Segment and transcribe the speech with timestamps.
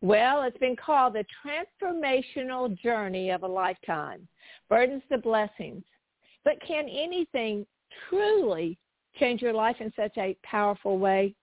[0.00, 4.28] Well, it's been called the transformational journey of a lifetime.
[4.68, 5.82] Burdens to blessings.
[6.44, 7.66] But can anything
[8.08, 8.78] truly
[9.18, 11.34] change your life in such a powerful way?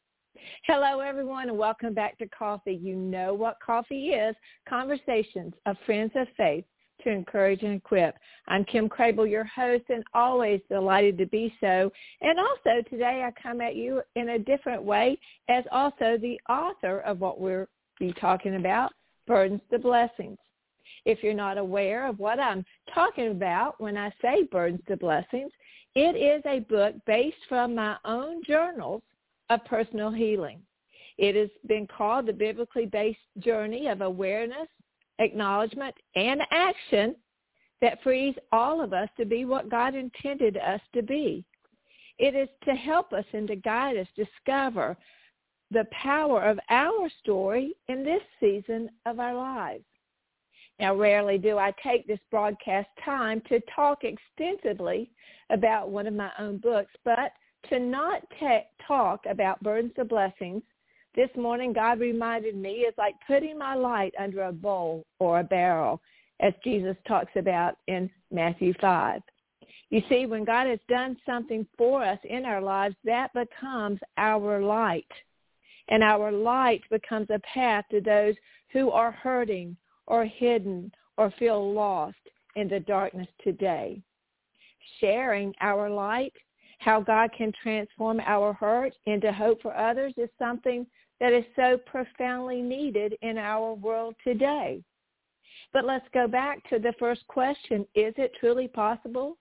[0.66, 2.80] Hello, everyone, and welcome back to Coffee.
[2.82, 4.36] You know what coffee is.
[4.70, 6.64] Conversations of friends of faith
[7.04, 8.16] to encourage and equip.
[8.48, 11.92] I'm Kim Crabill, your host, and always delighted to be so.
[12.22, 15.18] And also today I come at you in a different way
[15.50, 17.68] as also the author of what we're
[18.00, 18.92] be talking about
[19.28, 20.38] burdens to blessings.
[21.06, 25.52] If you're not aware of what I'm talking about when I say burdens to blessings,
[25.96, 29.02] it is a book based from my own journals
[29.50, 30.60] of personal healing.
[31.18, 34.68] It has been called the biblically based journey of awareness,
[35.20, 37.16] acknowledgement, and action
[37.82, 41.46] that frees all of us to be what God intended us to be.
[42.18, 44.98] It is to help us and to guide us discover
[45.72, 49.84] the power of our story in this season of our lives.
[50.80, 55.10] Now, rarely do I take this broadcast time to talk extensively
[55.50, 57.32] about one of my own books, but
[57.70, 60.62] to not te- talk about burdens of blessings,
[61.16, 65.44] this morning God reminded me is like putting my light under a bowl or a
[65.44, 66.02] barrel,
[66.42, 69.22] as Jesus talks about in Matthew 5.
[69.92, 74.62] You see, when God has done something for us in our lives, that becomes our
[74.62, 75.08] light
[75.90, 78.36] and our light becomes a path to those
[78.72, 79.76] who are hurting
[80.08, 82.18] or hidden or feel lost
[82.56, 84.02] in the darkness today.
[85.00, 86.34] Sharing our light,
[86.80, 90.86] how God can transform our hurt into hope for others is something
[91.20, 94.84] that is so profoundly needed in our world today.
[95.74, 97.86] But let's go back to the first question.
[97.96, 99.38] Is it truly possible?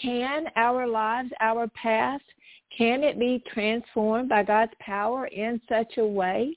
[0.00, 2.24] Can our lives, our past,
[2.76, 6.56] can it be transformed by God's power in such a way?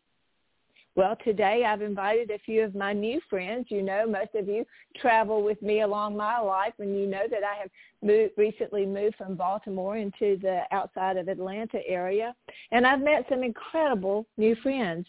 [0.96, 3.68] Well, today I've invited a few of my new friends.
[3.69, 4.66] You know, most of you
[4.97, 7.69] travel with me along my life, and you know that I have
[8.02, 12.36] moved, recently moved from Baltimore into the outside of Atlanta area,
[12.72, 15.06] and I've met some incredible new friends.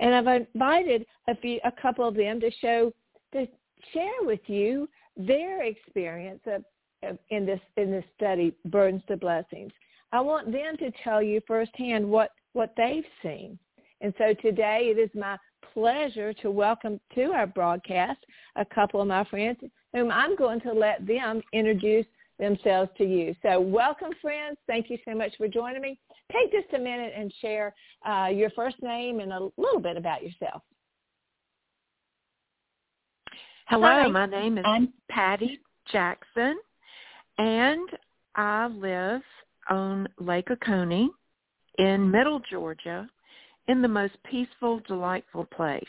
[0.00, 2.90] And I've invited a few, a couple of them to show,
[3.32, 3.46] to
[3.92, 6.64] share with you their experience of,
[7.02, 9.72] of in this in this study, burdens to blessings.
[10.14, 13.58] I want them to tell you firsthand what, what they've seen.
[14.00, 15.36] And so today it is my
[15.72, 18.20] pleasure to welcome to our broadcast
[18.54, 19.58] a couple of my friends
[19.92, 22.06] whom I'm going to let them introduce
[22.38, 23.34] themselves to you.
[23.42, 24.56] So welcome, friends.
[24.68, 25.98] Thank you so much for joining me.
[26.30, 27.74] Take just a minute and share
[28.08, 30.62] uh, your first name and a little bit about yourself.
[33.66, 34.06] Hello, Hi.
[34.06, 35.58] my name is I'm Patty
[35.90, 36.56] Jackson,
[37.38, 37.88] and
[38.36, 39.22] I live
[39.70, 41.10] on Lake Oconee
[41.78, 43.08] in middle Georgia
[43.68, 45.84] in the most peaceful, delightful place.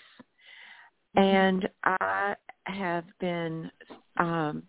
[1.17, 1.23] Mm-hmm.
[1.23, 3.69] And I have been
[4.17, 4.63] um,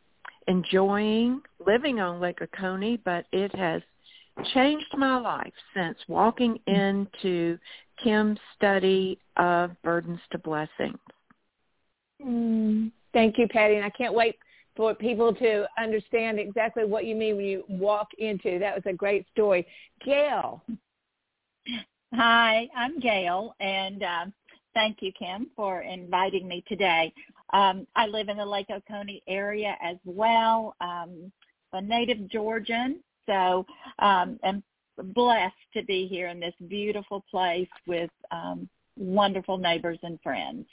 [0.48, 3.82] enjoying living on Lake Oconee, but it has
[4.54, 7.14] changed my life since walking mm-hmm.
[7.18, 7.58] into
[8.02, 10.98] Kim's study of burdens to blessings.
[12.24, 14.36] Mm, thank you, Patty, and I can't wait
[14.76, 18.58] for people to understand exactly what you mean when you walk into.
[18.58, 19.66] That was a great story.
[20.04, 20.62] Gail.
[22.14, 24.26] Hi, I'm Gail, and uh,
[24.74, 27.12] thank you, Kim, for inviting me today.
[27.52, 30.74] Um, I live in the Lake Oconee area as well.
[30.80, 31.32] Um,
[31.72, 33.66] a native Georgian, so
[33.98, 34.62] um, I'm
[35.14, 40.66] blessed to be here in this beautiful place with um, wonderful neighbors and friends.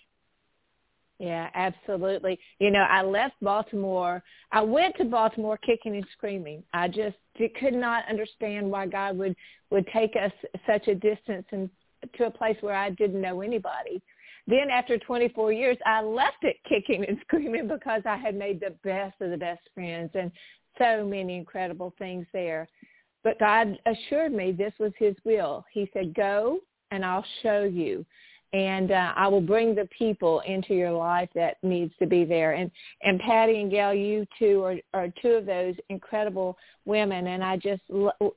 [1.20, 2.40] Yeah, absolutely.
[2.60, 4.24] You know, I left Baltimore.
[4.52, 6.64] I went to Baltimore kicking and screaming.
[6.74, 7.16] I just
[7.60, 9.36] could not understand why God would
[9.70, 10.32] would take us
[10.68, 11.70] such a distance and
[12.18, 14.02] to a place where I didn't know anybody.
[14.46, 18.76] then after 24 years, I left it kicking and screaming because I had made the
[18.84, 20.32] best of the best friends and
[20.78, 22.68] so many incredible things there.
[23.24, 25.64] But God assured me this was his will.
[25.72, 26.60] He said, go
[26.92, 28.06] and I'll show you
[28.54, 32.54] and uh, I will bring the people into your life that needs to be there.
[32.54, 32.72] And
[33.02, 37.58] and Patty and Gail, you two are, are two of those incredible women, and I
[37.58, 37.82] just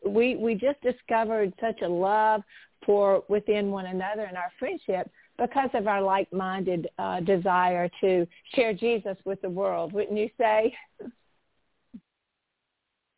[0.05, 2.43] we we just discovered such a love
[2.85, 8.73] for within one another in our friendship because of our like-minded uh, desire to share
[8.73, 9.93] Jesus with the world.
[9.93, 10.75] Wouldn't you say?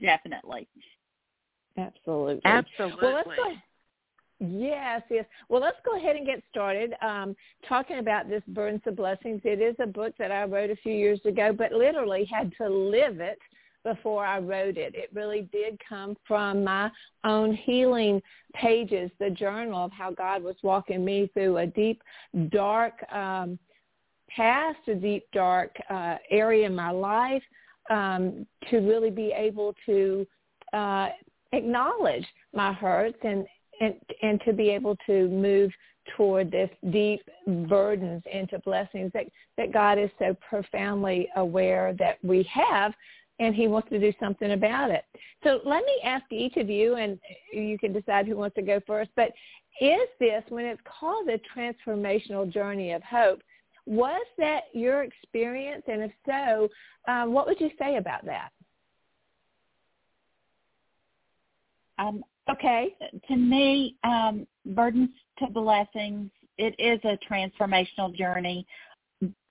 [0.01, 0.67] Definitely.
[1.77, 2.41] Absolutely.
[2.45, 2.99] Absolutely.
[3.01, 3.55] Well, let's go
[4.41, 5.25] Yes, yes.
[5.49, 7.35] Well, let's go ahead and get started um,
[7.69, 9.41] talking about this Burdens of Blessings.
[9.45, 12.69] It is a book that I wrote a few years ago, but literally had to
[12.69, 13.39] live it
[13.83, 14.95] before I wrote it.
[14.95, 16.91] It really did come from my
[17.25, 18.23] own healing
[18.55, 22.03] pages, the journal of how God was walking me through a deep,
[22.51, 23.59] dark um,
[24.29, 27.43] past, a deep, dark uh, area in my life
[27.91, 30.27] um, to really be able to
[30.73, 31.09] uh,
[31.53, 33.47] acknowledge my hurts and
[33.81, 35.71] and and to be able to move
[36.17, 37.21] toward this deep
[37.69, 39.27] burdens into blessings that
[39.57, 42.95] that God is so profoundly aware that we have
[43.41, 45.05] and he wants to do something about it.
[45.45, 47.19] So let me ask each of you and
[47.53, 49.31] you can decide who wants to go first, but
[49.81, 53.41] is this when it's called a transformational journey of hope,
[53.87, 56.69] was that your experience and if so,
[57.11, 58.51] um, what would you say about that?
[61.99, 62.95] Um, Okay.
[63.29, 68.67] To me, um, burdens to blessings, it is a transformational journey.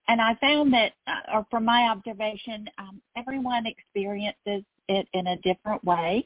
[0.10, 5.38] And I found that, uh, or from my observation, um, everyone experiences it in a
[5.38, 6.26] different way.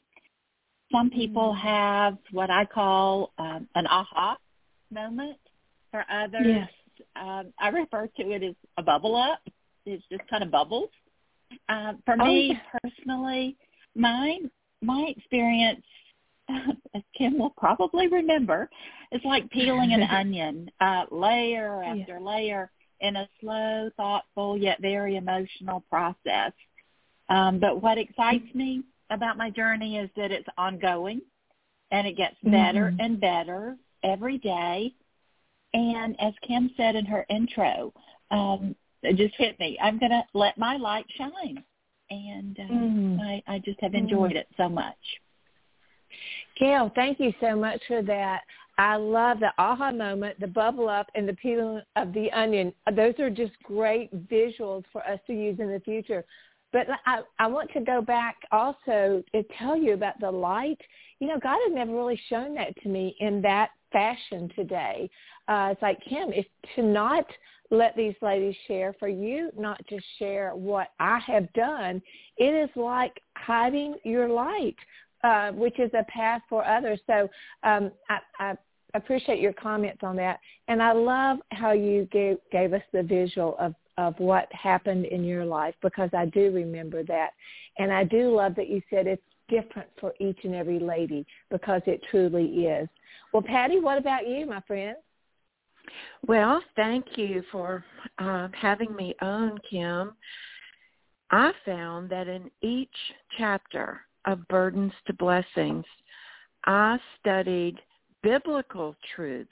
[0.91, 1.67] Some people mm-hmm.
[1.67, 4.37] have what I call um, an aha
[4.91, 5.37] moment.
[5.89, 6.69] For others, yes.
[7.15, 9.41] um, I refer to it as a bubble up.
[9.85, 10.89] It's just kind of bubbles.
[11.67, 12.79] Uh, for oh, me yeah.
[12.81, 13.57] personally,
[13.95, 14.39] my
[14.81, 15.83] my experience
[16.95, 18.69] as Kim will probably remember,
[19.11, 22.25] it's like peeling an onion, uh, layer after yeah.
[22.25, 22.71] layer
[23.01, 26.53] in a slow, thoughtful, yet very emotional process.
[27.29, 31.21] Um, but what excites me about my journey is that it's ongoing
[31.91, 32.99] and it gets better mm-hmm.
[32.99, 34.93] and better every day.
[35.73, 37.93] And as Kim said in her intro,
[38.29, 39.77] um, it just hit me.
[39.81, 41.63] I'm going to let my light shine.
[42.09, 43.21] And uh, mm-hmm.
[43.21, 44.37] I, I just have enjoyed mm-hmm.
[44.37, 44.97] it so much.
[46.59, 48.41] Gail, thank you so much for that.
[48.77, 52.73] I love the aha moment, the bubble up, and the peeling of the onion.
[52.95, 56.25] Those are just great visuals for us to use in the future.
[56.73, 60.79] But I, I want to go back also to tell you about the light.
[61.19, 65.09] You know, God has never really shown that to me in that fashion today.
[65.47, 66.45] Uh, it's like, Kim, if
[66.75, 67.25] to not
[67.71, 72.01] let these ladies share, for you not to share what I have done,
[72.37, 74.75] it is like hiding your light
[75.23, 76.99] uh, which is a path for others.
[77.07, 77.29] So
[77.63, 78.55] um, I, I
[78.93, 83.55] appreciate your comments on that, and I love how you gave gave us the visual
[83.59, 87.31] of of what happened in your life because I do remember that,
[87.77, 91.81] and I do love that you said it's different for each and every lady because
[91.85, 92.87] it truly is.
[93.33, 94.95] Well, Patty, what about you, my friend?
[96.27, 97.83] Well, thank you for
[98.19, 100.13] uh, having me on, Kim.
[101.31, 102.89] I found that in each
[103.37, 105.85] chapter of burdens to blessings,
[106.65, 107.79] I studied
[108.23, 109.49] biblical truths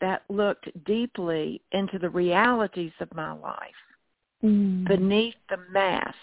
[0.00, 3.58] that looked deeply into the realities of my life,
[4.44, 4.86] mm.
[4.86, 6.16] beneath the mask,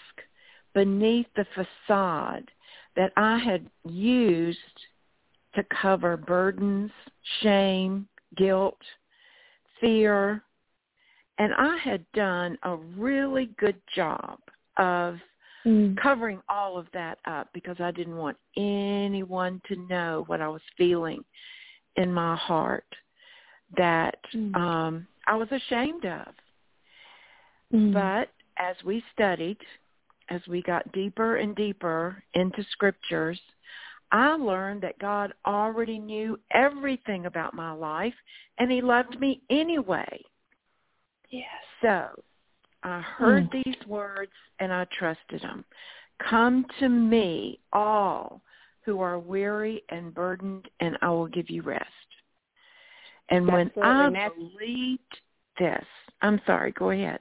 [0.74, 2.50] beneath the facade
[2.96, 4.58] that I had used
[5.54, 6.90] to cover burdens,
[7.40, 8.06] shame,
[8.36, 8.78] guilt,
[9.80, 10.42] fear,
[11.38, 14.38] and I had done a really good job
[14.76, 15.16] of
[15.66, 15.96] mm.
[15.96, 20.62] covering all of that up because I didn't want anyone to know what I was
[20.76, 21.24] feeling
[21.96, 22.86] in my heart
[23.76, 24.54] that mm.
[24.56, 26.28] um, I was ashamed of.
[27.72, 27.92] Mm.
[27.92, 29.58] But as we studied,
[30.30, 33.40] as we got deeper and deeper into scriptures,
[34.12, 38.14] I learned that God already knew everything about my life
[38.58, 40.20] and he loved me anyway.
[41.30, 41.46] Yes.
[41.82, 42.22] So
[42.84, 43.64] I heard mm.
[43.64, 45.64] these words and I trusted them.
[46.30, 48.42] Come to me, all
[48.84, 51.84] who are weary and burdened, and I will give you rest.
[53.30, 55.00] And when I believed
[55.58, 55.84] this,
[56.20, 57.20] I'm sorry, go ahead.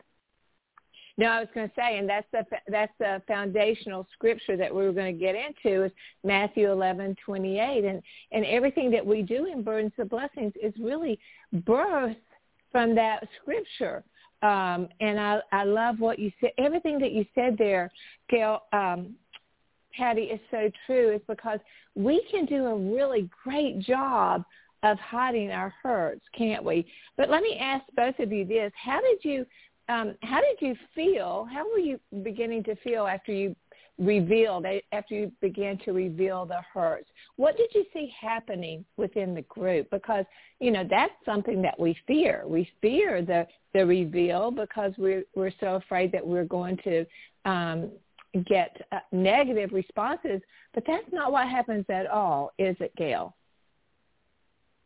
[1.17, 4.83] No, I was going to say, and that's the that's the foundational scripture that we
[4.83, 5.91] were going to get into is
[6.23, 8.01] Matthew eleven twenty eight, and
[8.31, 11.19] and everything that we do in burdens of blessings is really
[11.65, 12.17] birth
[12.71, 14.03] from that scripture.
[14.43, 16.51] Um, and I, I love what you said.
[16.57, 17.89] Everything that you said there,
[18.29, 19.15] Gail, um,
[19.97, 21.15] Patty, is so true.
[21.15, 21.59] Is because
[21.95, 24.43] we can do a really great job
[24.83, 26.85] of hiding our hurts, can't we?
[27.15, 29.45] But let me ask both of you this: How did you,
[29.87, 31.47] um, how did you feel?
[31.51, 33.55] How were you beginning to feel after you
[33.99, 37.09] revealed after you began to reveal the hurts.
[37.35, 39.89] What did you see happening within the group?
[39.91, 40.25] Because
[40.59, 42.43] you know that's something that we fear.
[42.45, 47.05] We fear the the reveal because we're we're so afraid that we're going to
[47.45, 47.91] um
[48.47, 50.41] get uh, negative responses.
[50.73, 53.35] But that's not what happens at all is it gail?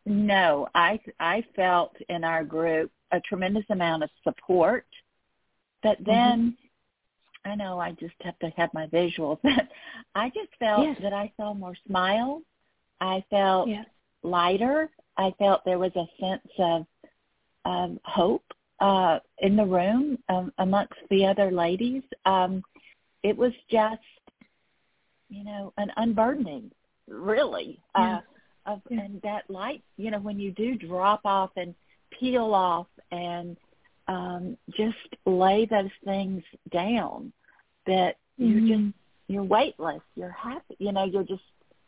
[0.05, 0.67] No.
[0.75, 4.85] I i felt in our group a tremendous amount of support.
[5.81, 6.66] But then mm-hmm
[7.47, 9.39] I know I just have to have my visuals.
[10.15, 10.97] I just felt yes.
[11.01, 12.43] that I saw more smiles.
[12.99, 13.85] I felt yes.
[14.23, 14.89] lighter.
[15.17, 16.85] I felt there was a sense of
[17.65, 18.43] um, hope
[18.79, 22.03] uh, in the room um, amongst the other ladies.
[22.25, 22.63] Um,
[23.23, 24.01] it was just,
[25.29, 26.71] you know, an unburdening,
[27.07, 27.79] really.
[27.95, 28.19] Uh,
[28.65, 29.01] of, yeah.
[29.01, 31.73] And that light, you know, when you do drop off and
[32.19, 33.57] peel off and
[34.07, 37.31] um, just lay those things down,
[37.85, 38.85] that you're mm-hmm.
[38.85, 38.95] just
[39.27, 41.41] you're weightless you're happy you know you're just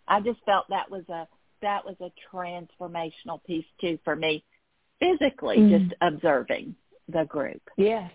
[0.08, 1.28] i just felt that was a
[1.62, 4.44] that was a transformational piece too for me
[5.00, 5.88] physically mm-hmm.
[5.88, 6.76] just observing
[7.08, 8.12] the group yes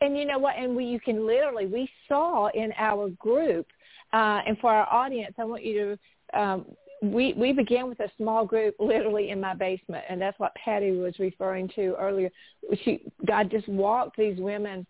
[0.00, 3.66] and you know what and we you can literally we saw in our group
[4.12, 5.96] uh and for our audience i want you
[6.32, 6.64] to um
[7.02, 10.92] we we began with a small group literally in my basement and that's what patty
[10.92, 12.30] was referring to earlier.
[12.84, 14.86] She god just walked these women.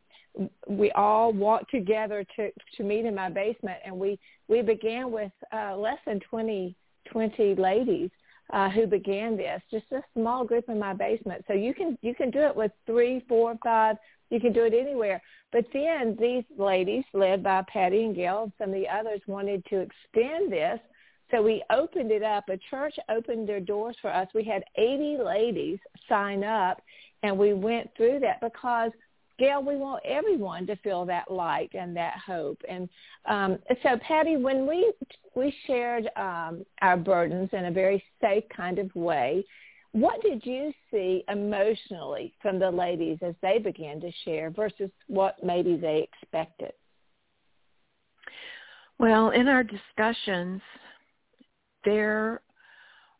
[0.69, 5.33] We all walked together to to meet in my basement and we we began with
[5.53, 6.75] uh less than 20
[7.11, 8.11] 20 ladies
[8.53, 9.63] uh who began this.
[9.71, 11.45] Just a small group in my basement.
[11.47, 13.97] So you can you can do it with three four five.
[14.31, 15.23] You can do it anywhere.
[15.53, 19.65] But then these ladies led by patty and gail and some of the others wanted
[19.67, 20.79] to extend this
[21.31, 25.19] so we opened it up a church opened their doors for us we had 80
[25.25, 26.81] ladies sign up
[27.23, 28.91] and we went through that because
[29.41, 32.61] Gail, we want everyone to feel that light and that hope.
[32.69, 32.91] And
[33.27, 34.93] um, so, Patty, when we
[35.35, 39.43] we shared um, our burdens in a very safe kind of way,
[39.93, 45.43] what did you see emotionally from the ladies as they began to share versus what
[45.43, 46.73] maybe they expected?
[48.99, 50.61] Well, in our discussions,
[51.85, 52.41] there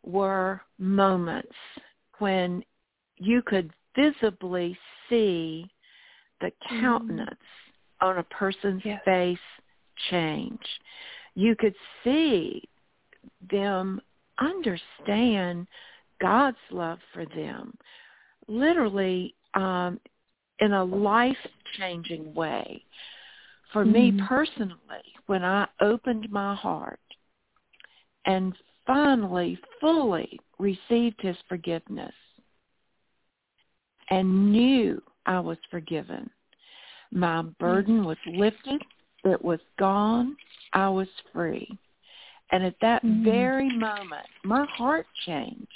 [0.05, 1.53] were moments
[2.19, 2.63] when
[3.17, 4.77] you could visibly
[5.09, 5.69] see
[6.41, 6.81] the mm-hmm.
[6.81, 8.07] countenance mm.
[8.07, 9.01] on a person's yes.
[9.05, 9.39] face
[10.11, 10.61] change.
[11.35, 12.69] You could see
[13.51, 14.01] them
[14.41, 15.67] understand
[16.21, 17.77] God's love for them,
[18.49, 20.01] literally um,
[20.61, 22.85] in a life-changing way.
[23.73, 23.93] For mm.
[23.93, 24.27] me mm-hmm.
[24.27, 24.79] personally,
[25.27, 27.01] when I opened my heart
[28.27, 28.55] and
[28.87, 32.15] finally fully received his forgiveness
[34.11, 36.29] and knew I was forgiven.
[37.13, 38.83] My burden was lifted.
[39.25, 40.37] It was gone.
[40.73, 41.69] I was free.
[42.53, 43.25] And at that mm-hmm.
[43.25, 45.67] very moment, my heart changed.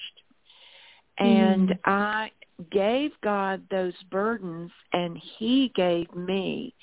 [1.18, 1.90] And mm-hmm.
[1.90, 2.30] I
[2.70, 6.74] gave God those burdens and he gave me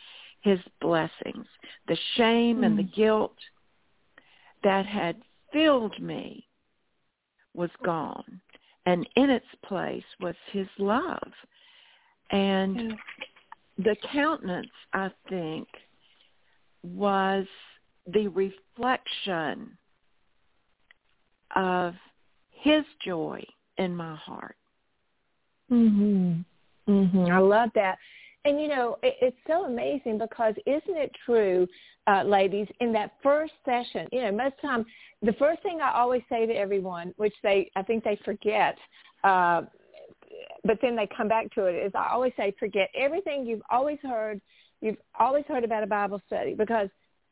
[0.42, 1.46] his blessings.
[1.88, 2.64] The shame mm-hmm.
[2.64, 2.96] and the mm.
[2.96, 3.36] guilt
[4.64, 5.18] that had
[5.52, 6.48] filled me
[7.54, 8.42] was gone.
[8.86, 11.32] And in its place was his love.
[12.32, 12.94] And
[13.78, 15.68] the countenance, I think,
[16.84, 17.46] was
[18.08, 19.78] the reflection
[21.56, 21.94] of
[22.52, 23.44] his joy
[23.78, 24.56] in my heart.
[25.70, 26.46] Mhm.
[26.88, 27.32] Mhm.
[27.32, 28.00] I love that.
[28.46, 31.68] And you know, it, it's so amazing because isn't it true,
[32.08, 34.86] uh, ladies, in that first session, you know, most time
[35.22, 38.78] the first thing I always say to everyone, which they I think they forget,
[39.24, 39.64] uh,
[40.64, 44.00] but then they come back to it is I always say forget everything you've always
[44.02, 44.42] heard
[44.82, 46.90] you've always heard about a Bible study because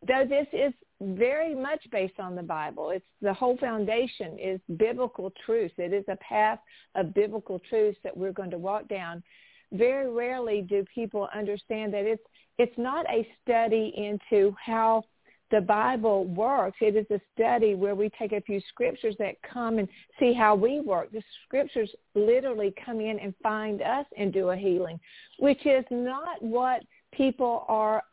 [0.08, 5.32] though this is very much based on the Bible, it's the whole foundation is biblical
[5.46, 5.72] truth.
[5.78, 6.60] It is a path
[6.96, 9.24] of biblical truths that we're going to walk down.
[9.72, 12.24] Very rarely do people understand that it's
[12.58, 15.04] it's not a study into how
[15.52, 16.78] the Bible works.
[16.82, 19.88] It is a study where we take a few scriptures that come and
[20.20, 21.12] see how we work.
[21.12, 25.00] The scriptures literally come in and find us and do a healing,
[25.40, 26.84] which is not what
[27.14, 28.04] people are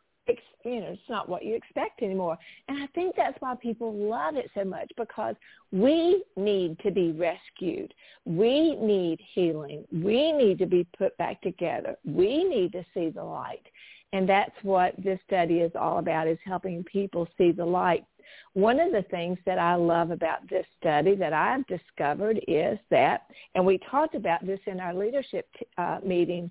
[0.63, 2.37] you know, it's not what you expect anymore.
[2.67, 5.35] And I think that's why people love it so much because
[5.71, 7.93] we need to be rescued.
[8.25, 9.85] We need healing.
[9.91, 11.95] We need to be put back together.
[12.05, 13.65] We need to see the light.
[14.13, 18.05] And that's what this study is all about is helping people see the light.
[18.53, 23.27] One of the things that I love about this study that I've discovered is that,
[23.55, 26.49] and we talked about this in our leadership uh, meeting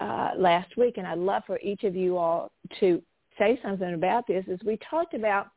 [0.00, 2.50] uh, last week, and I'd love for each of you all
[2.80, 3.02] to
[3.38, 5.48] say something about this, is we talked about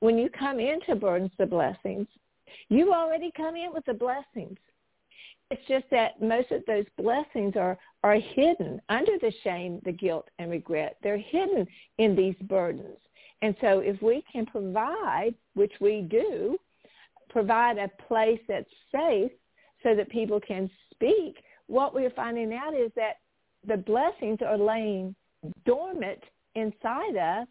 [0.00, 2.06] when you come into burdens to blessings,
[2.68, 4.58] you already come in with the blessings.
[5.50, 10.28] It's just that most of those blessings are, are hidden under the shame, the guilt,
[10.38, 10.96] and regret.
[11.02, 11.66] They're hidden
[11.98, 12.96] in these burdens.
[13.42, 16.56] And so if we can provide, which we do,
[17.28, 19.32] provide a place that's safe
[19.82, 21.36] so that people can speak,
[21.66, 23.16] what we're finding out is that
[23.66, 25.14] the blessings are laying
[25.66, 26.22] dormant
[26.54, 27.46] inside us.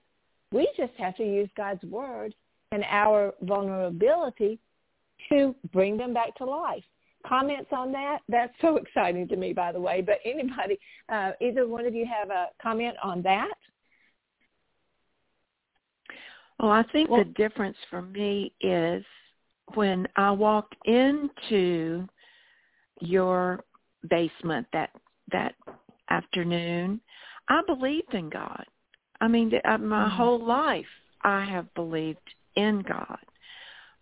[0.51, 2.33] We just have to use God's word
[2.71, 4.59] and our vulnerability
[5.29, 6.83] to bring them back to life.
[7.27, 8.19] Comments on that?
[8.27, 10.01] That's so exciting to me, by the way.
[10.01, 10.79] But anybody,
[11.09, 13.53] uh, either one of you have a comment on that?
[16.59, 19.03] Well, I think well, the difference for me is
[19.73, 22.07] when I walked into
[22.99, 23.63] your
[24.09, 24.91] basement that
[25.31, 25.55] that
[26.09, 27.01] afternoon,
[27.49, 28.63] I believed in God.
[29.21, 30.17] I mean, uh, my mm-hmm.
[30.17, 30.85] whole life
[31.23, 32.19] I have believed
[32.55, 33.19] in God.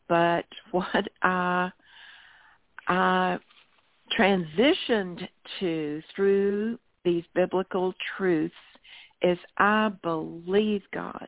[0.07, 1.71] But what I
[2.87, 3.37] I
[4.17, 5.27] transitioned
[5.59, 8.55] to through these biblical truths
[9.21, 11.27] is I believe God.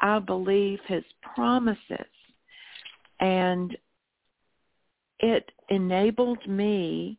[0.00, 1.04] I believe his
[1.34, 2.06] promises.
[3.20, 3.76] And
[5.20, 7.18] it enabled me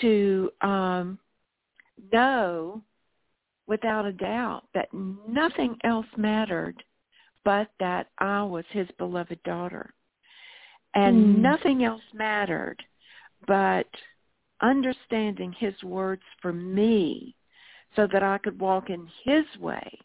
[0.00, 1.18] to um,
[2.12, 2.82] know
[3.66, 6.82] without a doubt that nothing else mattered
[7.44, 9.92] but that I was his beloved daughter.
[10.94, 11.38] And mm.
[11.40, 12.82] nothing else mattered
[13.46, 13.86] but
[14.62, 17.34] understanding his words for me
[17.96, 19.98] so that I could walk in his way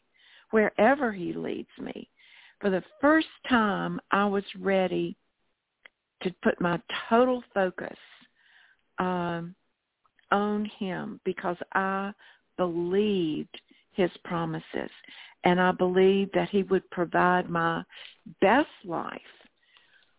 [0.51, 2.09] wherever he leads me.
[2.59, 5.15] For the first time, I was ready
[6.23, 7.97] to put my total focus
[8.97, 9.55] um,
[10.31, 12.11] on him because I
[12.59, 13.57] believed
[13.93, 14.91] his promises.
[15.45, 17.81] And I believed that he would provide my
[18.41, 19.21] best life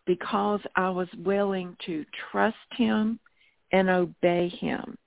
[0.07, 3.19] because I was willing to trust him
[3.71, 4.97] and obey him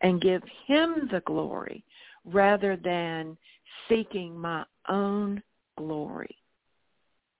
[0.00, 1.84] and give him the glory
[2.24, 3.38] rather than
[3.88, 5.40] seeking my own
[5.78, 6.36] glory.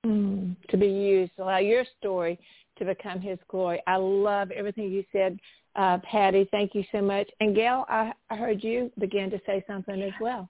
[0.07, 2.38] Mm, to be used, allow your story
[2.79, 3.83] to become his glory.
[3.88, 5.37] I love everything you said
[5.77, 7.29] uh, Patty, thank you so much.
[7.41, 10.49] And Gail, I, I heard you begin to say something as well.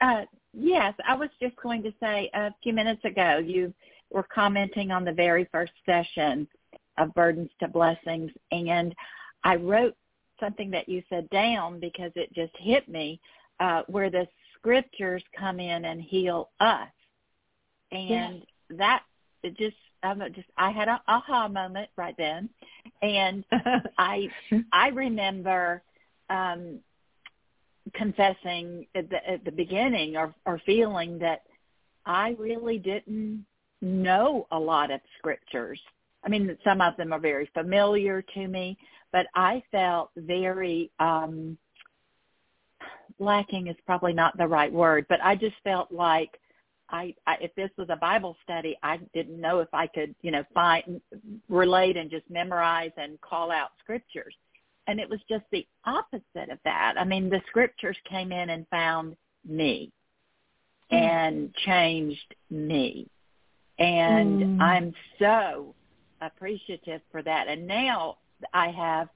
[0.00, 3.72] Uh, yes, I was just going to say a few minutes ago you
[4.10, 6.46] were commenting on the very first session
[6.98, 8.94] of Burdens to Blessings, and
[9.44, 9.96] I wrote
[10.38, 13.20] something that you said down because it just hit me,
[13.60, 16.88] uh, where the scriptures come in and heal us,
[17.92, 18.78] and yes.
[18.78, 19.02] that
[19.42, 22.48] it just I'm just I had an aha moment right then,
[23.02, 23.44] and
[23.98, 24.28] I
[24.72, 25.82] I remember
[26.28, 26.80] um,
[27.94, 31.42] confessing at the, at the beginning or or feeling that
[32.06, 33.44] I really didn't
[33.82, 35.80] know a lot of scriptures.
[36.24, 38.76] I mean, some of them are very familiar to me,
[39.12, 41.58] but I felt very um
[43.18, 46.39] lacking is probably not the right word, but I just felt like
[46.90, 50.30] I, I if this was a Bible study, I didn't know if I could, you
[50.30, 51.00] know, find
[51.48, 54.34] relate and just memorize and call out scriptures.
[54.86, 56.94] And it was just the opposite of that.
[56.98, 59.16] I mean, the scriptures came in and found
[59.48, 59.92] me
[60.92, 60.98] mm.
[60.98, 63.06] and changed me.
[63.78, 64.60] And mm.
[64.60, 65.74] I'm so
[66.20, 67.48] appreciative for that.
[67.48, 68.18] And now
[68.52, 69.08] I have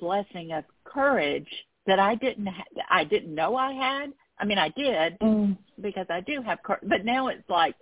[0.00, 1.48] blessing of courage
[1.86, 5.56] that I didn't ha- I didn't know I had I mean, I did mm.
[5.82, 7.74] Because I do have, but now it's like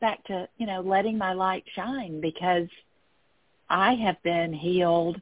[0.00, 2.68] back to, you know, letting my light shine because
[3.68, 5.20] I have been healed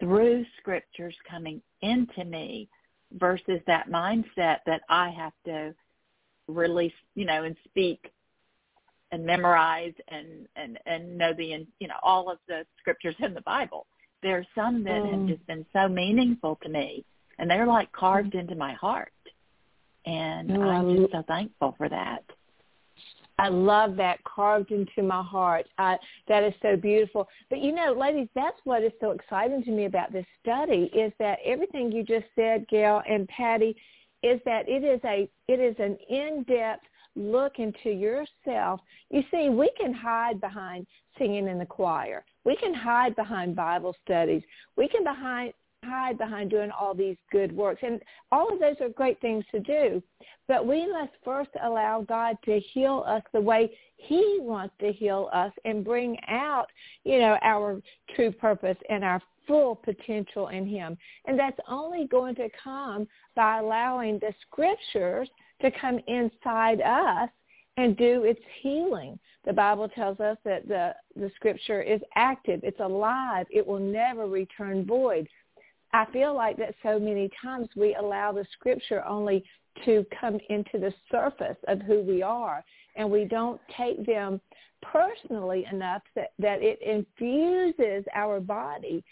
[0.00, 2.68] through scriptures coming into me
[3.12, 5.74] versus that mindset that I have to
[6.48, 8.12] release, you know, and speak
[9.12, 13.40] and memorize and and and know the you know all of the scriptures in the
[13.42, 13.86] Bible.
[14.22, 15.12] There are some that mm.
[15.12, 17.04] have just been so meaningful to me,
[17.38, 18.40] and they're like carved mm.
[18.40, 19.12] into my heart
[20.08, 22.24] and oh, I'm just so thankful for that.
[23.38, 25.66] I love that carved into my heart.
[25.78, 27.28] Uh, that is so beautiful.
[27.50, 31.12] But you know, ladies, that's what is so exciting to me about this study is
[31.20, 33.76] that everything you just said, Gail and Patty,
[34.24, 36.82] is that it is a it is an in-depth
[37.18, 40.86] look into yourself, you see, we can hide behind
[41.18, 42.24] singing in the choir.
[42.44, 44.42] We can hide behind Bible studies.
[44.76, 45.52] We can behind,
[45.84, 47.80] hide behind doing all these good works.
[47.82, 48.00] And
[48.32, 50.02] all of those are great things to do.
[50.46, 55.28] But we must first allow God to heal us the way he wants to heal
[55.32, 56.66] us and bring out,
[57.04, 57.80] you know, our
[58.14, 60.96] true purpose and our full potential in him.
[61.26, 65.28] And that's only going to come by allowing the scriptures
[65.62, 67.30] to come inside us
[67.76, 69.18] and do its healing.
[69.44, 72.60] The Bible tells us that the, the scripture is active.
[72.62, 73.46] It's alive.
[73.50, 75.28] It will never return void.
[75.92, 79.44] I feel like that so many times we allow the scripture only
[79.84, 82.64] to come into the surface of who we are
[82.96, 84.40] and we don't take them
[84.82, 89.02] personally enough that, that it infuses our body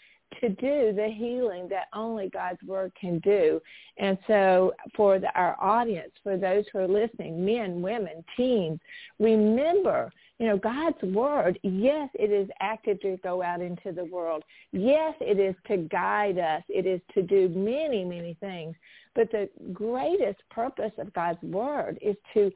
[0.41, 3.61] to do the healing that only God's word can do.
[3.97, 8.79] And so for the, our audience, for those who are listening, men, women, teens,
[9.19, 14.43] remember, you know, God's word, yes, it is active to go out into the world.
[14.71, 16.63] Yes, it is to guide us.
[16.69, 18.75] It is to do many, many things.
[19.15, 22.51] But the greatest purpose of God's word is to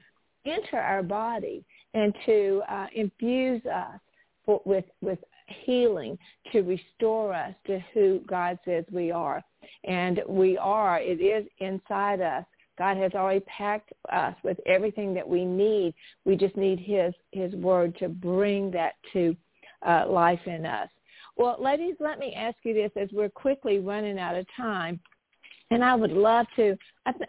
[0.45, 3.99] enter our body and to uh, infuse us
[4.65, 5.19] with, with
[5.65, 6.17] healing
[6.51, 9.43] to restore us to who God says we are.
[9.83, 10.99] And we are.
[10.99, 12.45] It is inside us.
[12.77, 15.93] God has already packed us with everything that we need.
[16.25, 19.35] We just need his, his word to bring that to
[19.85, 20.89] uh, life in us.
[21.37, 24.99] Well, ladies, let me ask you this as we're quickly running out of time.
[25.69, 26.77] And I would love to.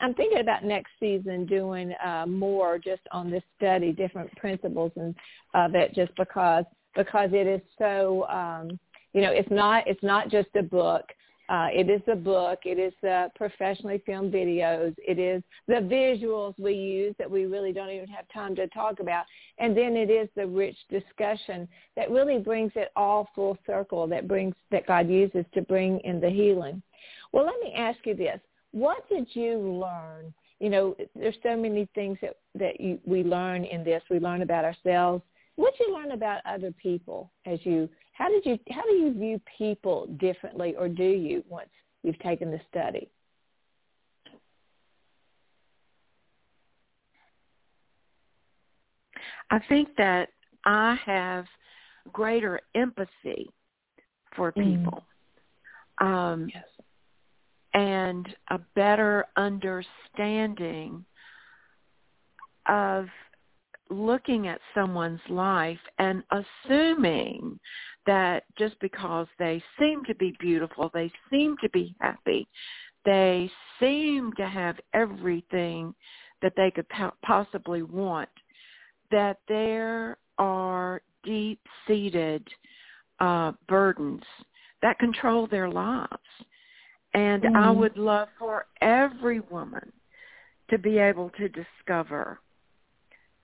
[0.01, 5.15] I'm thinking about next season doing uh, more just on this study, different principles and
[5.55, 6.65] of it, just because
[6.97, 8.79] because it is so um,
[9.13, 11.05] you know it's not it's not just a book
[11.53, 12.61] uh, it is a book.
[12.65, 14.95] It is the professionally filmed videos.
[14.97, 19.01] It is the visuals we use that we really don't even have time to talk
[19.01, 19.25] about.
[19.59, 24.27] And then it is the rich discussion that really brings it all full circle that
[24.27, 26.83] brings that God uses to bring in the healing.
[27.33, 28.41] Well, let me ask you this.
[28.71, 30.33] What did you learn?
[30.59, 34.03] You know, there's so many things that, that you, we learn in this.
[34.09, 35.23] We learn about ourselves
[35.57, 39.13] what did you learn about other people as you how did you how do you
[39.13, 41.69] view people differently or do you once
[42.03, 43.11] you've taken the study
[49.51, 50.29] i think that
[50.65, 51.45] i have
[52.13, 53.51] greater empathy
[54.35, 54.65] for mm.
[54.65, 55.05] people
[56.01, 56.07] mm.
[56.07, 56.65] um yes.
[57.75, 61.05] and a better understanding
[62.69, 63.07] of
[63.91, 67.59] looking at someone's life and assuming
[68.07, 72.49] that just because they seem to be beautiful, they seem to be happy,
[73.05, 75.95] they seem to have everything
[76.41, 76.87] that they could
[77.25, 78.29] possibly want,
[79.11, 82.47] that there are deep-seated
[83.21, 84.23] uh, burdens
[84.81, 86.11] that control their lives.
[87.15, 87.57] And mm-hmm.
[87.57, 89.93] I would love for every woman
[90.71, 92.41] to be able to discover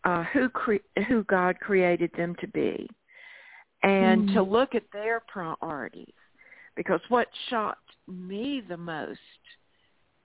[0.04, 2.88] uh, who cre- who God created them to be,
[3.82, 4.34] and mm.
[4.34, 6.14] to look at their priorities.
[6.76, 9.18] Because what shocked me the most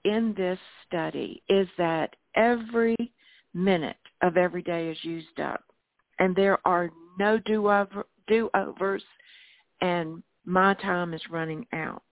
[0.04, 2.96] in this study is that every
[3.54, 5.64] minute of every day is used up,
[6.18, 9.02] and there are no do-over, do-overs,
[9.80, 12.02] and my time is running out.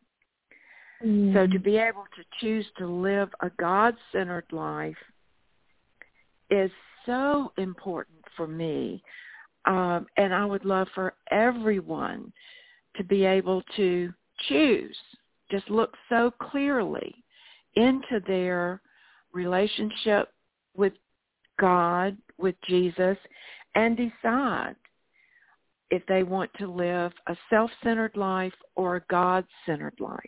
[1.05, 1.35] Mm.
[1.35, 4.96] So to be able to choose to live a God-centered life
[6.51, 6.70] is
[7.07, 9.03] so important for me.
[9.65, 12.33] Um, and I would love for everyone
[12.97, 14.12] to be able to
[14.49, 14.97] choose,
[15.51, 17.15] just look so clearly
[17.77, 18.81] into their
[19.33, 20.31] relationship
[20.77, 20.93] with
[21.61, 23.17] God, with Jesus,
[23.75, 24.75] and decide
[25.91, 30.19] if they want to live a self-centered life or a God-centered life.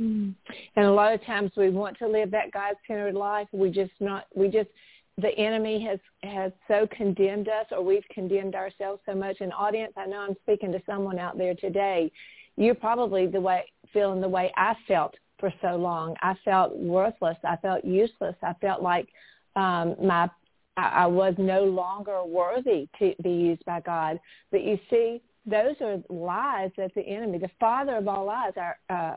[0.00, 0.34] Mm.
[0.76, 3.46] And a lot of times we want to live that God-centered life.
[3.52, 4.70] We just not we just
[5.18, 9.36] the enemy has has so condemned us or we've condemned ourselves so much.
[9.40, 12.10] And audience i know i'm speaking to someone out there today.
[12.56, 16.14] You're probably the way feeling the way i felt for so long.
[16.22, 17.36] I felt worthless.
[17.44, 18.36] I felt useless.
[18.42, 19.08] I felt like
[19.56, 20.28] um my
[20.76, 24.18] I, I was no longer worthy to be used by god.
[24.50, 28.78] But you see those are lies that the enemy the father of all lies our
[28.90, 29.16] uh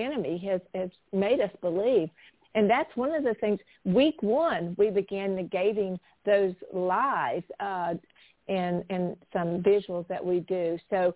[0.00, 2.08] enemy has has made us believe
[2.58, 3.60] and that's one of the things.
[3.84, 7.94] Week one, we began negating those lies uh,
[8.48, 10.76] and and some visuals that we do.
[10.90, 11.14] So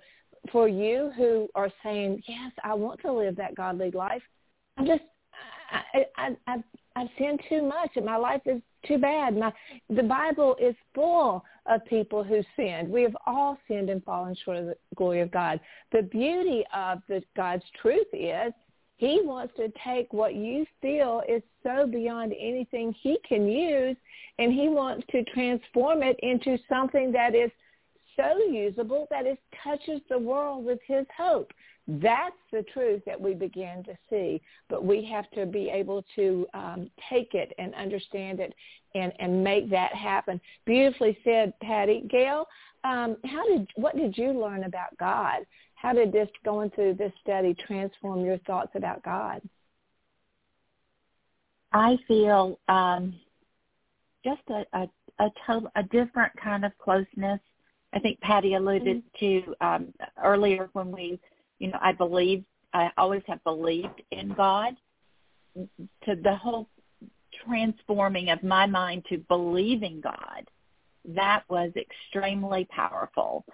[0.52, 4.22] for you who are saying, yes, I want to live that godly life,
[4.76, 5.02] I'm just
[5.72, 6.62] I, I, I
[6.94, 9.36] I've sinned too much and my life is too bad.
[9.36, 9.52] My,
[9.90, 12.88] the Bible is full of people who sinned.
[12.88, 15.58] We have all sinned and fallen short of the glory of God.
[15.90, 18.52] The beauty of the, God's truth is
[19.02, 23.96] he wants to take what you feel is so beyond anything he can use
[24.38, 27.50] and he wants to transform it into something that is
[28.14, 31.52] so usable that it touches the world with his hope.
[31.88, 36.46] That's the truth that we begin to see, but we have to be able to
[36.54, 38.54] um, take it and understand it
[38.94, 40.40] and, and make that happen.
[40.64, 42.04] Beautifully said, Patty.
[42.08, 42.46] Gail,
[42.84, 45.44] um, how did what did you learn about God?
[45.82, 49.42] How did this going through this study transform your thoughts about God?
[51.72, 53.18] I feel um,
[54.24, 57.40] just a, a a total a different kind of closeness.
[57.92, 59.42] I think Patty alluded mm-hmm.
[59.50, 59.88] to um,
[60.22, 61.18] earlier when we,
[61.58, 64.76] you know, I believe I always have believed in God.
[65.56, 66.68] To the whole
[67.44, 70.48] transforming of my mind to believing God,
[71.04, 73.44] that was extremely powerful.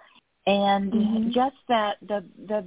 [0.47, 1.29] And mm-hmm.
[1.31, 2.65] just that the the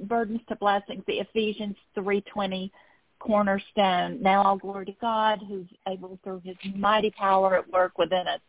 [0.00, 2.72] burdens to blessings, the Ephesians three twenty
[3.18, 4.20] cornerstone.
[4.20, 8.40] Now all glory to God who's able through his mighty power at work within us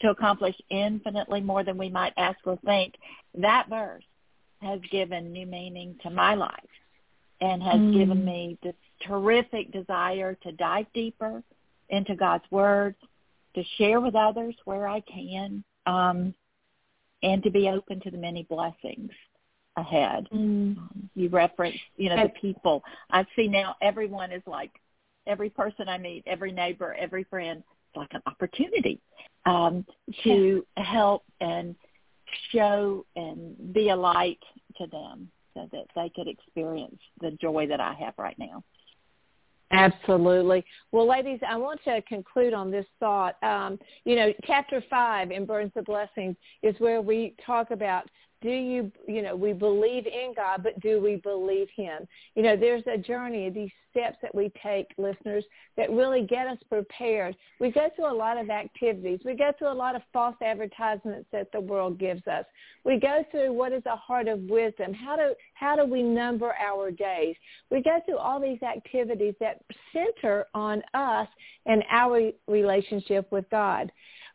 [0.00, 2.94] to accomplish infinitely more than we might ask or think.
[3.36, 4.04] That verse
[4.62, 6.54] has given new meaning to my life
[7.40, 7.98] and has mm.
[7.98, 8.74] given me this
[9.06, 11.42] terrific desire to dive deeper
[11.88, 12.94] into God's Word,
[13.54, 16.34] to share with others where I can, um,
[17.22, 19.10] and to be open to the many blessings
[19.76, 20.28] ahead.
[20.32, 20.76] Mm.
[20.76, 22.82] Um, you reference, you know, the people.
[23.10, 24.72] I see now everyone is like,
[25.26, 29.00] every person I meet, every neighbor, every friend, it's like an opportunity
[29.46, 29.84] um,
[30.24, 31.74] to help and
[32.52, 34.42] show and be a light
[34.78, 38.62] to them so that they could experience the joy that I have right now.
[39.72, 40.64] Absolutely.
[40.90, 43.40] Well, ladies, I want to conclude on this thought.
[43.42, 48.04] Um, you know, chapter five in Burdens of Blessings is where we talk about
[48.42, 52.08] do you, you know, we believe in God, but do we believe him?
[52.34, 55.44] You know, there's a journey, these steps that we take, listeners,
[55.76, 57.36] that really get us prepared.
[57.60, 59.20] We go through a lot of activities.
[59.24, 62.46] We go through a lot of false advertisements that the world gives us.
[62.84, 64.94] We go through what is a heart of wisdom.
[64.94, 67.36] How do, how do we number our days?
[67.70, 69.60] We go through all these activities that
[69.92, 71.28] center on us
[71.66, 73.92] and our relationship with God.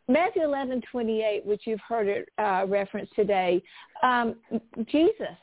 [0.08, 3.62] Matthew 11, 28, which you've heard it uh, referenced today,
[4.02, 4.36] um,
[4.86, 5.36] Jesus,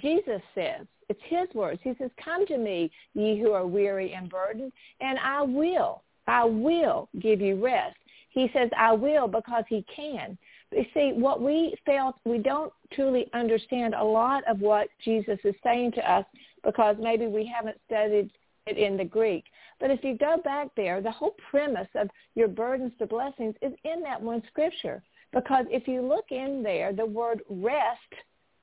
[0.00, 1.80] Jesus says, it's his words.
[1.82, 6.44] He says, come to me, ye who are weary and burdened, and I will, I
[6.44, 7.96] will give you rest.
[8.28, 10.38] He says, I will because he can.
[10.70, 15.54] You see, what we fail, we don't truly understand a lot of what Jesus is
[15.64, 16.24] saying to us
[16.64, 18.30] because maybe we haven't studied
[18.66, 19.44] it in the Greek.
[19.80, 23.72] But if you go back there, the whole premise of your burdens to blessings is
[23.84, 25.02] in that one scripture.
[25.32, 28.12] Because if you look in there, the word rest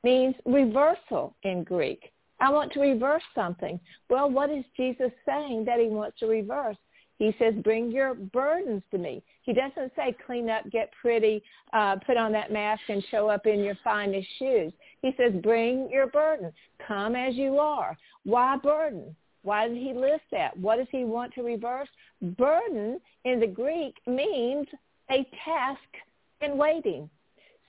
[0.03, 2.11] means reversal in Greek.
[2.39, 3.79] I want to reverse something.
[4.09, 6.77] Well, what is Jesus saying that he wants to reverse?
[7.17, 9.23] He says, bring your burdens to me.
[9.41, 11.41] He doesn't say clean up, get pretty,
[11.73, 14.71] uh, put on that mask and show up in your finest shoes.
[15.01, 16.51] He says, bring your burden.
[16.87, 17.97] Come as you are.
[18.23, 19.15] Why burden?
[19.43, 20.57] Why did he list that?
[20.57, 21.87] What does he want to reverse?
[22.21, 24.67] Burden in the Greek means
[25.09, 25.79] a task
[26.41, 27.09] in waiting.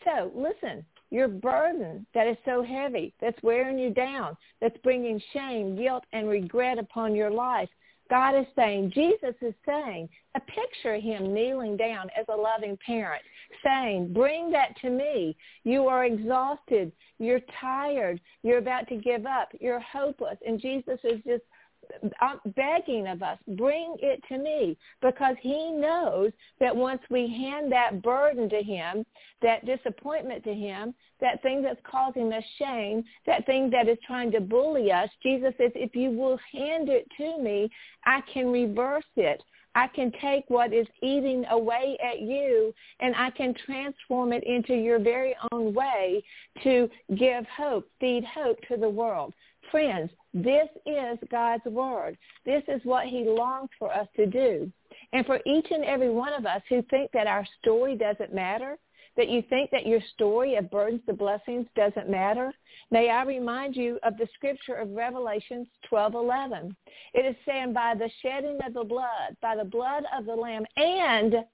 [0.04, 5.76] So listen, your burden that is so heavy, that's wearing you down, that's bringing shame,
[5.76, 7.68] guilt, and regret upon your life.
[8.11, 13.22] God is saying, Jesus is saying, a picture him kneeling down as a loving parent,
[13.62, 15.37] saying, bring that to me.
[15.64, 16.90] You are exhausted.
[17.18, 18.20] You're tired.
[18.42, 19.48] You're about to give up.
[19.61, 20.38] You're hopeless.
[20.46, 21.42] And Jesus is just
[22.57, 28.03] begging of us, bring it to me, because he knows that once we hand that
[28.03, 29.05] burden to him,
[29.42, 34.31] that disappointment to him, that thing that's causing us shame, that thing that is trying
[34.33, 37.70] to bully us, Jesus says, if you will hand it to me,
[38.05, 39.42] I can reverse it.
[39.74, 44.74] I can take what is eating away at you and I can transform it into
[44.74, 46.24] your very own way
[46.64, 49.35] to give hope, feed hope to the world.
[49.70, 52.16] Friends, this is God's word.
[52.44, 54.70] This is what he longs for us to do.
[55.12, 58.78] And for each and every one of us who think that our story doesn't matter,
[59.16, 62.52] that you think that your story of burdens to blessings doesn't matter,
[62.90, 66.74] may I remind you of the scripture of Revelations 12:11.
[67.14, 70.64] It is saying, by the shedding of the blood, by the blood of the Lamb,
[70.76, 71.44] and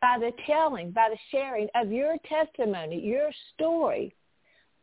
[0.00, 4.14] by the telling, by the sharing of your testimony, your story,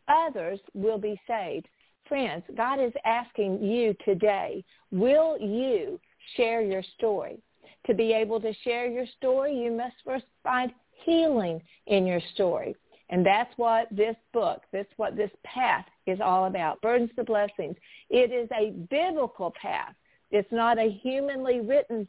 [0.07, 1.67] others will be saved.
[2.07, 5.99] Friends, God is asking you today, will you
[6.35, 7.39] share your story?
[7.87, 10.71] To be able to share your story, you must first find
[11.05, 12.75] healing in your story.
[13.09, 16.81] And that's what this book, that's what this path is all about.
[16.81, 17.75] Burdens to Blessings.
[18.09, 19.93] It is a biblical path.
[20.31, 22.07] It's not a humanly written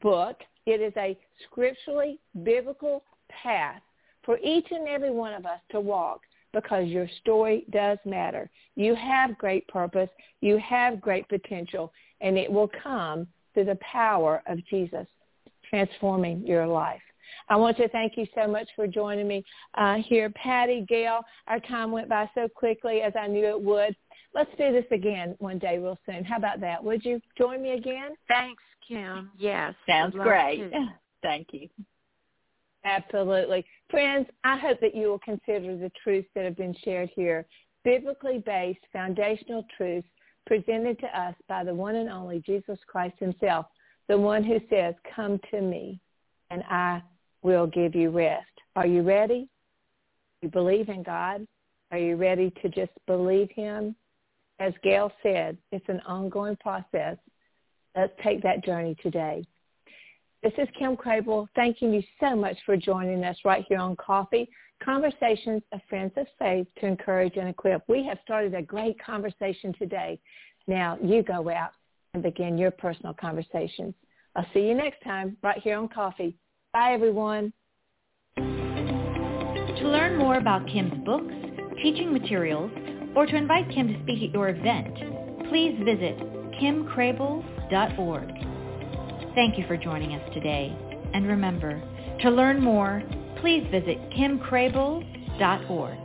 [0.00, 0.40] book.
[0.66, 3.82] It is a scripturally biblical path
[4.22, 6.20] for each and every one of us to walk
[6.54, 8.48] because your story does matter.
[8.76, 10.08] You have great purpose.
[10.40, 15.06] You have great potential, and it will come through the power of Jesus
[15.68, 17.00] transforming your life.
[17.48, 19.44] I want to thank you so much for joining me
[19.76, 20.30] uh, here.
[20.30, 23.94] Patty, Gail, our time went by so quickly as I knew it would.
[24.34, 26.24] Let's do this again one day real soon.
[26.24, 26.82] How about that?
[26.82, 28.14] Would you join me again?
[28.28, 29.30] Thanks, Kim.
[29.38, 29.74] Yes.
[29.86, 30.70] Sounds great.
[31.22, 31.68] Thank you.
[32.84, 33.64] Absolutely.
[33.90, 37.46] Friends, I hope that you will consider the truths that have been shared here,
[37.82, 40.08] biblically based foundational truths
[40.46, 43.66] presented to us by the one and only Jesus Christ himself,
[44.08, 45.98] the one who says, come to me
[46.50, 47.02] and I
[47.42, 48.46] will give you rest.
[48.76, 49.48] Are you ready?
[50.42, 51.46] You believe in God?
[51.90, 53.96] Are you ready to just believe him?
[54.60, 57.16] As Gail said, it's an ongoing process.
[57.96, 59.44] Let's take that journey today.
[60.44, 64.46] This is Kim Crabill thanking you so much for joining us right here on Coffee,
[64.84, 67.82] Conversations of Friends of Faith to encourage and equip.
[67.88, 70.20] We have started a great conversation today.
[70.66, 71.70] Now you go out
[72.12, 73.94] and begin your personal conversations.
[74.36, 76.36] I'll see you next time right here on Coffee.
[76.74, 77.50] Bye, everyone.
[78.36, 78.42] To
[79.82, 81.32] learn more about Kim's books,
[81.82, 82.70] teaching materials,
[83.16, 84.94] or to invite Kim to speak at your event,
[85.48, 86.18] please visit
[86.60, 88.53] kimcrabill.org.
[89.34, 90.72] Thank you for joining us today.
[91.12, 91.82] And remember,
[92.22, 93.02] to learn more,
[93.40, 96.03] please visit kimcrabill.org.